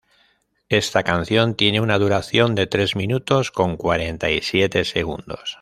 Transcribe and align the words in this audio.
Esta 0.69 1.03
canción 1.03 1.53
tiene 1.53 1.79
una 1.79 1.99
duración 1.99 2.55
de 2.55 2.65
tres 2.65 2.95
minutos 2.95 3.51
con 3.51 3.77
cuarenta 3.77 4.31
y 4.31 4.41
siete 4.41 4.83
segundos. 4.83 5.41